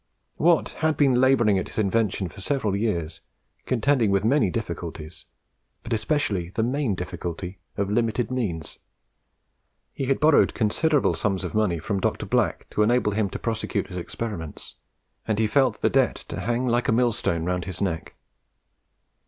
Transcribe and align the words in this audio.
Watt 0.39 0.69
had 0.79 0.97
been 0.97 1.21
labouring 1.21 1.59
at 1.59 1.67
his 1.67 1.77
invention 1.77 2.27
for 2.27 2.41
several 2.41 2.75
years, 2.75 3.21
contending 3.67 4.09
with 4.09 4.25
many 4.25 4.49
difficulties, 4.49 5.27
but 5.83 5.93
especially 5.93 6.45
with 6.45 6.55
the 6.55 6.63
main 6.63 6.95
difficulty 6.95 7.59
of 7.77 7.87
limited 7.91 8.31
means. 8.31 8.79
He 9.93 10.05
had 10.05 10.19
borrowed 10.19 10.55
considerable 10.55 11.13
sums 11.13 11.43
of 11.43 11.53
money 11.53 11.77
from 11.77 11.99
Dr. 11.99 12.25
Black 12.25 12.67
to 12.71 12.81
enable 12.81 13.11
him 13.11 13.29
to 13.29 13.37
prosecute 13.37 13.89
his 13.89 13.97
experiments, 13.99 14.73
and 15.27 15.37
he 15.37 15.45
felt 15.45 15.79
the 15.83 15.87
debt 15.91 16.15
to 16.29 16.39
hang 16.39 16.65
like 16.65 16.87
a 16.87 16.91
millstone 16.91 17.45
round 17.45 17.65
his 17.65 17.79
neck. 17.79 18.15